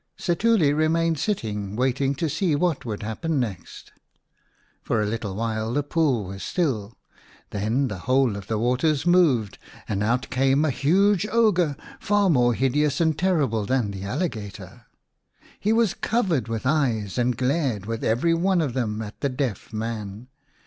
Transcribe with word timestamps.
Setuli 0.17 0.73
remained 0.75 1.19
sitting, 1.19 1.75
waiting 1.75 2.15
to 2.15 2.27
see 2.27 2.55
what 2.55 2.85
would 2.85 3.03
happen 3.03 3.39
next. 3.39 3.91
For 4.81 4.99
a 4.99 5.05
little 5.05 5.35
while 5.35 5.71
the 5.71 5.83
pool 5.83 6.23
was 6.25 6.41
still; 6.41 6.97
then 7.51 7.87
the 7.87 7.99
whole 7.99 8.35
of 8.35 8.47
the 8.47 8.57
waters 8.57 9.05
moved 9.05 9.59
and 9.87 10.01
out 10.01 10.31
came 10.31 10.65
a 10.65 10.71
huge 10.71 11.27
ogre, 11.31 11.75
far 11.99 12.31
more 12.31 12.55
hideous 12.55 12.99
and 12.99 13.15
terrible 13.15 13.63
than 13.67 13.91
the 13.91 14.03
alligator. 14.05 14.87
He 15.59 15.71
was 15.71 15.93
covered 15.93 16.47
with 16.47 16.65
eyes 16.65 17.19
and 17.19 17.37
glared 17.37 17.85
with 17.85 18.03
every 18.03 18.33
one 18.33 18.59
of 18.61 18.73
them 18.73 19.03
at 19.03 19.21
the 19.21 19.29
deaf 19.29 19.71
man. 19.71 20.29